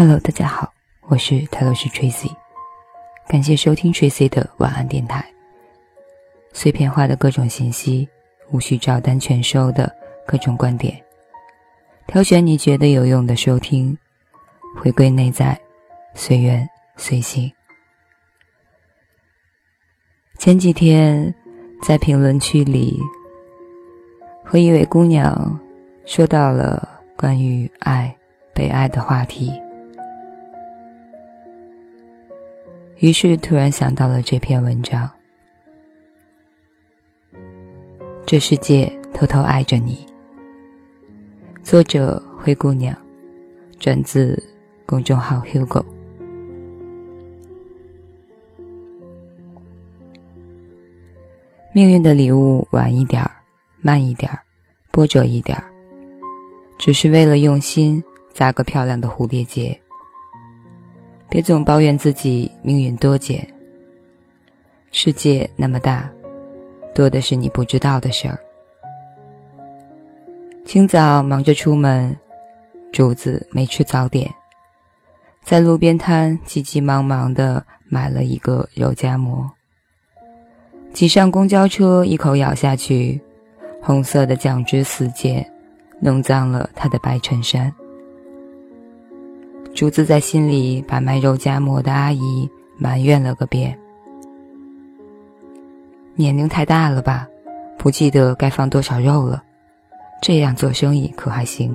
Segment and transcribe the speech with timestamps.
[0.00, 0.72] Hello，大家好，
[1.08, 2.30] 我是泰勒斯 Tracy，
[3.26, 5.28] 感谢收听 Tracy 的晚安电台。
[6.52, 8.08] 碎片化的各种信息，
[8.52, 9.92] 无需照单全收的
[10.24, 10.96] 各种观点，
[12.06, 13.98] 挑选你觉得有用的收听，
[14.80, 15.60] 回归内在，
[16.14, 16.64] 随缘
[16.96, 17.52] 随性。
[20.38, 21.34] 前几天
[21.82, 23.00] 在评论区里
[24.44, 25.58] 和一位姑娘
[26.06, 28.16] 说到了关于爱、
[28.54, 29.52] 被爱的话题。
[33.00, 35.08] 于是突然想到了这篇文章。
[38.26, 40.04] 这世界偷偷爱着你。
[41.62, 42.96] 作者：灰姑娘，
[43.78, 44.42] 转自
[44.84, 45.84] 公众号 Hugo。
[51.72, 53.30] 命运的礼物晚一点儿，
[53.80, 54.40] 慢一点儿，
[54.90, 55.64] 波折一点儿，
[56.78, 58.02] 只是为了用心
[58.32, 59.80] 扎个漂亮的蝴蝶结。
[61.28, 63.44] 别总抱怨自己命运多舛。
[64.90, 66.10] 世界那么大，
[66.94, 68.38] 多的是你不知道的事儿。
[70.64, 72.16] 清早忙着出门，
[72.92, 74.30] 主子没吃早点，
[75.42, 79.50] 在路边摊急急忙忙的买了一个肉夹馍。
[80.94, 83.20] 挤上公交车，一口咬下去，
[83.82, 85.46] 红色的酱汁四溅，
[86.00, 87.72] 弄脏了他的白衬衫。
[89.78, 93.78] 竹子在心里把卖肉夹馍的阿姨埋怨了个遍。
[96.16, 97.28] 年龄太大了吧，
[97.78, 99.40] 不记得该放多少肉了，
[100.20, 101.72] 这样做生意可还行？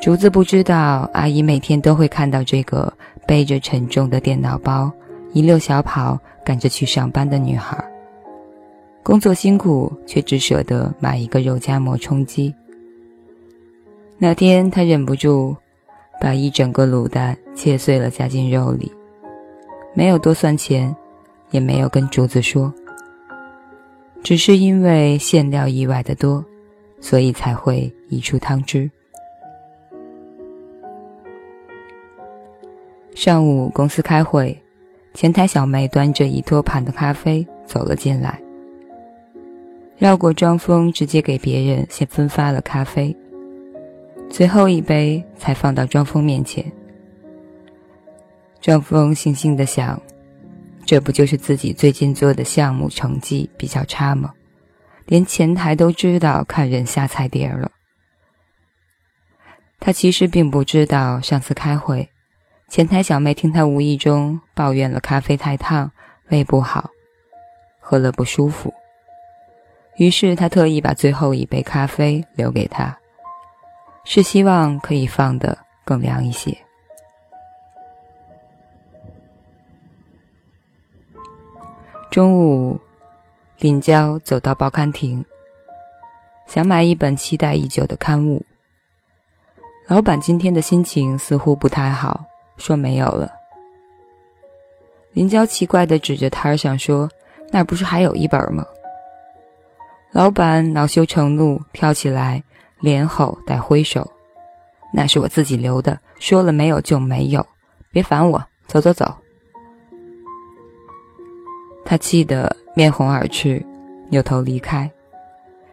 [0.00, 2.92] 竹子不知道，阿姨每天都会看到这个
[3.24, 4.90] 背着沉重的电脑包，
[5.32, 7.78] 一溜小跑赶着去上班的女孩，
[9.04, 12.52] 工作辛苦，却只舍得买一个肉夹馍充饥。
[14.18, 15.54] 那天，他忍不住。
[16.20, 18.90] 把一整个卤蛋切碎了，加进肉里，
[19.94, 20.94] 没有多算钱，
[21.50, 22.72] 也没有跟竹子说，
[24.22, 26.44] 只是因为馅料意外的多，
[27.00, 28.90] 所以才会溢出汤汁。
[33.14, 34.60] 上午公司开会，
[35.14, 38.40] 前台小妹端着一托盘的咖啡走了进来，
[39.96, 43.16] 绕过张峰，直接给别人先分发了咖啡。
[44.30, 46.64] 最后一杯才放到庄枫面前。
[48.60, 50.00] 庄枫悻悻的想
[50.84, 54.32] ：“这不就是自己最近做的项目成绩比较差吗？
[55.06, 57.70] 连前台都知道看人下菜碟了。”
[59.80, 62.08] 他其实并不知道，上次开会，
[62.68, 65.90] 前台小妹听他无意中抱怨了咖啡太烫、
[66.28, 66.90] 胃不好，
[67.80, 68.74] 喝了不舒服。
[69.96, 72.96] 于是他特意把最后一杯咖啡留给他。
[74.10, 76.56] 是希望可以放得更凉一些。
[82.10, 82.80] 中午，
[83.58, 85.22] 林娇走到报刊亭，
[86.46, 88.42] 想买一本期待已久的刊物。
[89.88, 92.24] 老板今天的心情似乎不太好，
[92.56, 93.30] 说没有了。
[95.12, 97.06] 林娇奇怪的指着摊儿上说
[97.52, 98.64] ：“那不是还有一本吗？”
[100.12, 102.42] 老板恼羞成怒，跳起来。
[102.80, 104.08] 连吼带挥手，
[104.92, 107.44] 那是我自己留的，说了没有就没有，
[107.90, 109.12] 别烦我，走走走。
[111.84, 113.64] 他气得面红耳赤，
[114.10, 114.88] 扭头离开，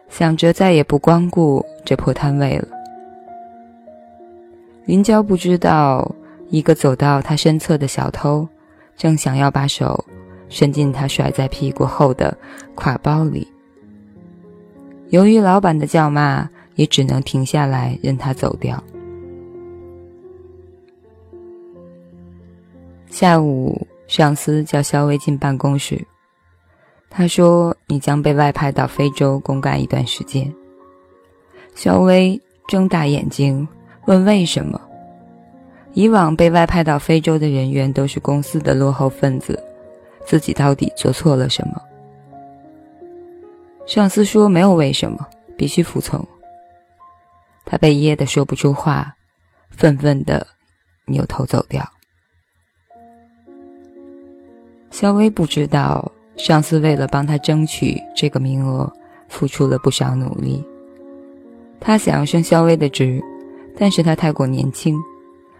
[0.08, 2.68] 想着再也不光顾这破摊位了。
[4.84, 6.12] 林娇不知道，
[6.48, 8.48] 一个走到他身侧的小偷，
[8.96, 10.04] 正想要把手
[10.48, 12.36] 伸进他甩在屁股后的
[12.74, 13.46] 挎包里，
[15.10, 16.48] 由于老板的叫骂。
[16.76, 18.82] 也只能停下来，任他走掉。
[23.08, 26.06] 下午，上司叫肖薇进办公室，
[27.08, 30.52] 他说：“你将被外派到非洲公干一段时间。”
[31.74, 33.66] 肖薇睁大眼睛
[34.06, 34.80] 问：“为什么？”
[35.94, 39.58] 以往被外派到非洲的人员都是公司的落后分子，
[40.26, 41.80] 自己到底做错了什么？
[43.86, 45.26] 上司说：“没有为什么，
[45.56, 46.22] 必须服从。”
[47.66, 49.12] 他被噎得说不出话，
[49.70, 50.46] 愤愤地
[51.06, 51.84] 扭头走掉。
[54.92, 58.90] 肖薇不知道，上司为了帮他争取这个名额，
[59.28, 60.64] 付出了不少努力。
[61.80, 63.20] 他想要升肖薇的职，
[63.76, 64.96] 但是他太过年轻，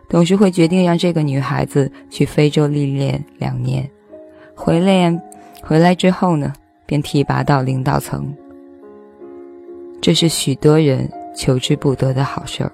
[0.09, 3.91] 董事会决定让这个女孩子去非洲历练两年，
[4.55, 5.23] 回来
[5.61, 6.53] 回来之后呢，
[6.87, 8.33] 便提拔到领导层。
[10.01, 11.11] 这是许多人。
[11.37, 12.73] 求之不得的好事儿。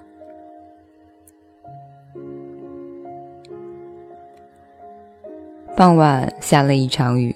[5.75, 7.35] 傍晚下了一场雨，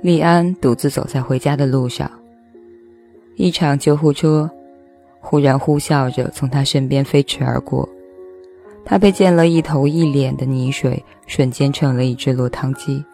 [0.00, 2.10] 莉安独自走在回家的路上。
[3.36, 4.50] 一场救护车
[5.20, 7.88] 忽然呼啸着从他身边飞驰而过，
[8.84, 13.04] 他被溅了一头一脸的泥水，瞬间成了一只落汤鸡。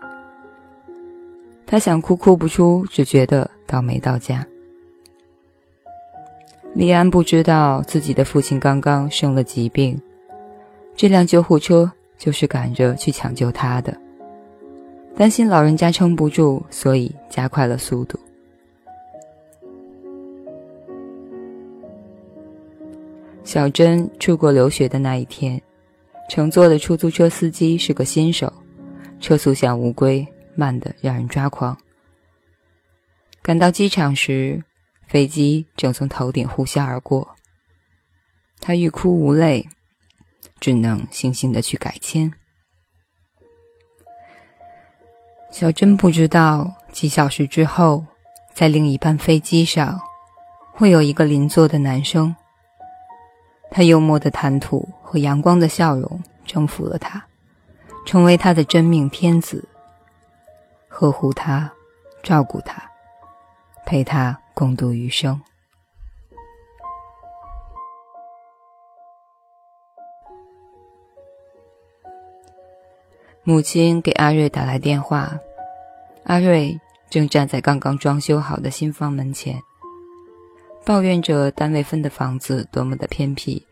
[1.66, 4.46] 他想哭哭不出，只觉得倒霉到家。
[6.74, 10.00] 利安不知道自己的父亲刚刚生了疾病，
[10.96, 13.96] 这辆救护车就是赶着去抢救他的。
[15.16, 18.18] 担心老人家撑不住，所以加快了速度。
[23.44, 25.60] 小珍出国留学的那一天，
[26.28, 28.52] 乘坐的出租车司机是个新手，
[29.20, 30.26] 车速像乌龟。
[30.56, 31.76] 慢得让人抓狂。
[33.42, 34.62] 赶到机场时，
[35.06, 37.36] 飞机正从头顶呼啸而过。
[38.60, 39.68] 他欲哭无泪，
[40.60, 42.32] 只能悻悻的去改签。
[45.50, 48.04] 小珍不知道，几小时之后，
[48.52, 50.00] 在另一班飞机上，
[50.72, 52.34] 会有一个邻座的男生。
[53.70, 57.24] 他幽默的谈吐和阳光的笑容征服了他，
[58.06, 59.68] 成为他的真命天子。
[60.88, 61.72] 呵护他，
[62.22, 62.82] 照顾他，
[63.84, 65.40] 陪他共度余生。
[73.42, 75.38] 母亲给阿瑞打来电话，
[76.24, 76.80] 阿瑞
[77.10, 79.60] 正站在刚刚装修好的新房门前，
[80.86, 83.66] 抱怨着单位分的房子多么的偏僻，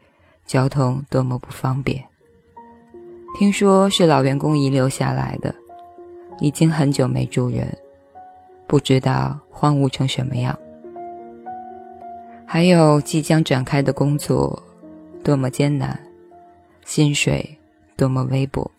[0.45, 2.05] 交通多么不方便。
[3.39, 5.55] 听说是老员工遗留下来的。
[6.41, 7.79] 已经很久没住人，
[8.67, 10.59] 不知道荒芜成什么样。
[12.53, 14.63] 还有即将展开的工作，
[15.25, 15.99] 多么艰难，
[16.85, 17.59] 薪水
[17.97, 18.71] 多么微薄。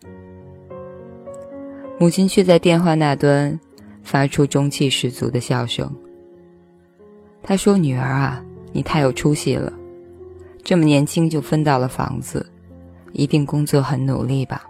[1.98, 3.58] 母亲却在电话那端
[4.04, 5.92] 发出中气十足的笑声。
[7.42, 8.40] 她说：“女儿啊，
[8.72, 9.72] 你太有出息了，
[10.62, 12.48] 这么年轻就分到了房子，
[13.10, 14.64] 一定工作很努力吧。”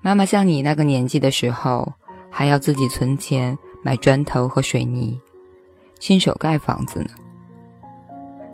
[0.00, 1.92] 妈妈像你那个年纪的时候，
[2.30, 5.20] 还要自己存钱买砖头和水泥，
[5.98, 7.08] 亲手盖房子呢。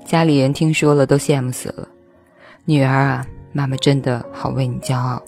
[0.05, 1.89] 家里人听说了都羡慕死了。
[2.65, 5.23] 女儿啊，妈妈真的好为你骄傲。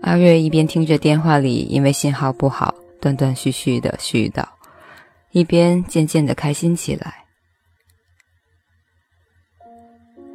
[0.00, 4.44] 阿瑞一边听着电话里因为信号不好断断续续的絮叨，
[5.32, 7.24] 一边渐渐的开心起来。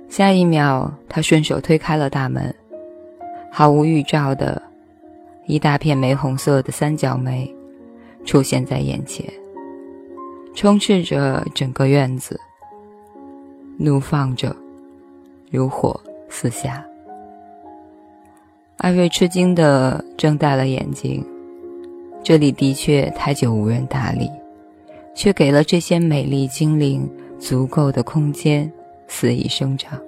[0.09, 2.53] 下一秒，他顺手推开了大门，
[3.51, 4.61] 毫无预兆的，
[5.47, 7.51] 一大片玫红色的三角梅
[8.23, 9.25] 出现在眼前，
[10.53, 12.39] 充斥着整个院子，
[13.77, 14.55] 怒放着，
[15.51, 16.85] 如火四下。
[18.77, 21.25] 艾瑞吃惊的睁大了眼睛，
[22.23, 24.29] 这里的确太久无人打理，
[25.15, 28.71] 却给了这些美丽精灵足够的空间。
[29.05, 29.99] 肆意生长。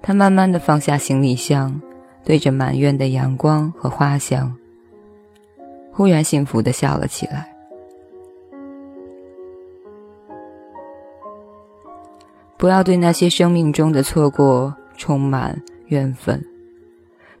[0.00, 1.80] 他慢慢的放下行李箱，
[2.24, 4.54] 对着满院的阳光和花香，
[5.90, 7.49] 忽然幸福的笑了起来。
[12.60, 16.44] 不要对那些生命中的错过充满怨愤，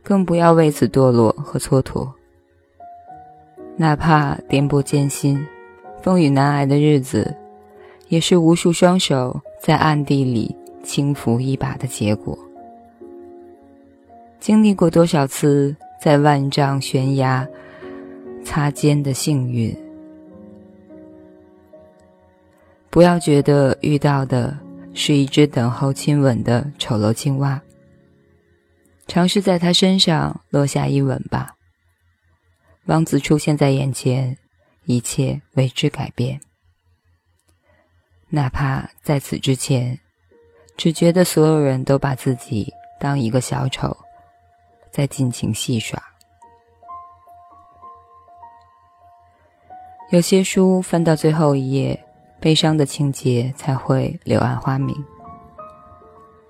[0.02, 2.08] 更不要为此堕落和蹉跎。
[3.76, 5.46] 哪怕颠簸艰辛、
[6.00, 7.36] 风雨难挨的日子，
[8.08, 9.38] 也是无数双手。
[9.60, 12.36] 在暗地里轻扶一把的结果，
[14.38, 17.46] 经历过多少次在万丈悬崖
[18.42, 19.76] 擦肩的幸运？
[22.88, 24.56] 不要觉得遇到的
[24.92, 27.60] 是一只等候亲吻的丑陋青蛙，
[29.06, 31.54] 尝试在它身上落下一吻吧。
[32.86, 34.36] 王子出现在眼前，
[34.84, 36.40] 一切为之改变。
[38.28, 39.98] 哪怕在此之前，
[40.76, 43.96] 只觉得所有人都把自己当一个小丑，
[44.90, 46.02] 在尽情戏耍。
[50.10, 52.04] 有些书翻到最后一页，
[52.40, 54.94] 悲伤的情节才会柳暗花明；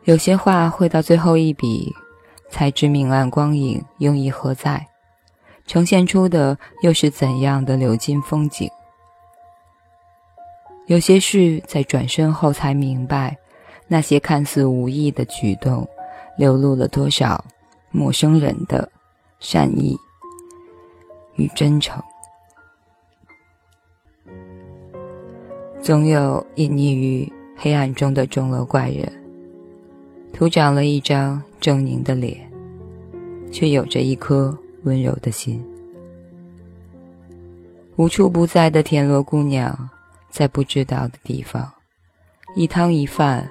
[0.04, 1.92] 有些话会到最后一笔，
[2.48, 4.86] 才知明暗光影用意何在，
[5.66, 8.70] 呈现出的又是怎样的流金风景。
[10.86, 13.36] 有些事在转身后才明白，
[13.88, 15.88] 那些看似无意的举动，
[16.36, 17.44] 流露了多少
[17.90, 18.90] 陌生人的
[19.40, 19.96] 善意
[21.34, 22.00] 与真诚。
[25.90, 29.12] 总有隐匿于黑暗中的钟楼怪人，
[30.32, 32.48] 徒长了一张狰狞的脸，
[33.50, 35.60] 却有着一颗温柔的心。
[37.96, 39.90] 无处不在的田螺姑娘，
[40.30, 41.68] 在不知道的地方，
[42.54, 43.50] 一汤一饭，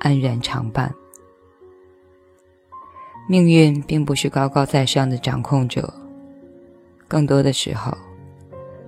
[0.00, 0.92] 安然常伴。
[3.28, 5.94] 命运并不是高高在上的掌控者，
[7.06, 7.96] 更多的时候，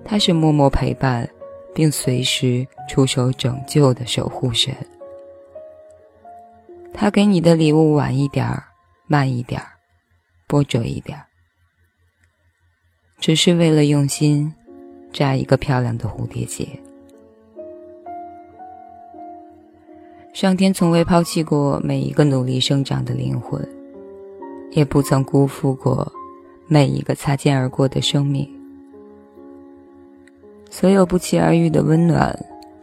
[0.03, 1.25] 他是默默陪伴，
[1.73, 4.75] 并随时出手拯救的守护神。
[6.93, 8.63] 他给你的礼物晚一点儿，
[9.07, 9.67] 慢一点儿，
[10.47, 11.25] 波折一点儿，
[13.19, 14.53] 只是为了用心
[15.11, 16.67] 扎一个漂亮的蝴蝶结。
[20.33, 23.67] 上天从未抛弃过每一个努力生长的灵魂。
[24.71, 26.09] 也不曾辜负过
[26.65, 28.49] 每一个擦肩而过的生命。
[30.71, 32.33] 所有不期而遇的温暖，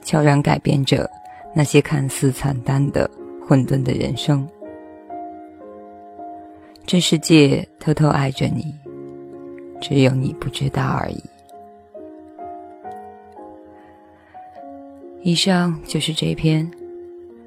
[0.04, 1.10] 悄然改变着
[1.54, 3.10] 那些看似惨淡的
[3.44, 4.46] 混沌的人生。
[6.86, 8.74] 这世界偷偷爱着你，
[9.80, 11.22] 只有你不知道而已。
[15.22, 16.70] 以上就是这篇，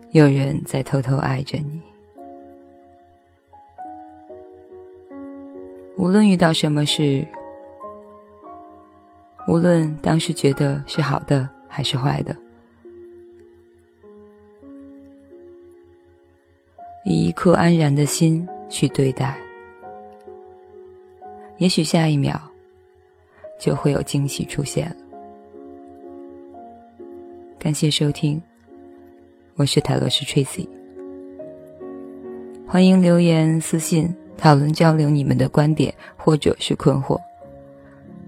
[0.10, 1.80] 有人在偷偷爱着你。
[5.98, 7.26] 无论遇到什么事，
[9.48, 12.36] 无论当时觉得是好的还是坏的，
[17.06, 19.38] 以一颗安然的心去对待，
[21.58, 22.40] 也许下一秒
[23.60, 24.96] 就会有惊喜出现了。
[27.60, 28.42] 感谢收听，
[29.56, 30.68] 我是泰罗斯 Tracy，
[32.68, 34.14] 欢迎留言私信。
[34.38, 37.22] 讨论交流你们的观点或者是困惑。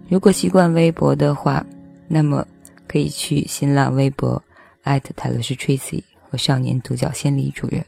[0.09, 1.65] 如果习惯微博的话，
[2.07, 2.45] 那么
[2.87, 4.41] 可以去新浪微博
[4.83, 7.83] 艾特泰勒斯 Tracy 和少年独角仙李主任。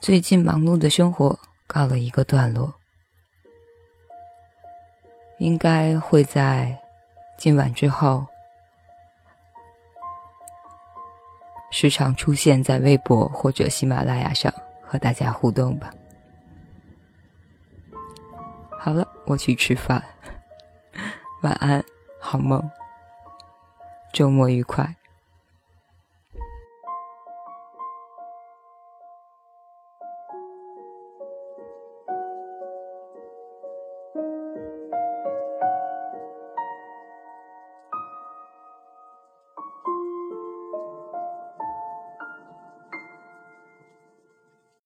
[0.00, 2.74] 最近忙碌的生活告了一个段落，
[5.38, 6.76] 应该会在
[7.38, 8.26] 今晚之后。
[11.70, 14.52] 时常出现在微博或者喜马拉雅上
[14.82, 15.90] 和大家互动吧。
[18.84, 20.02] 好了，我去吃饭，
[21.42, 21.84] 晚安，
[22.18, 22.68] 好梦，
[24.12, 24.96] 周末愉快。